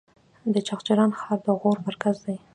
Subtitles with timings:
[0.53, 2.37] د چغچران ښار د غور مرکز دی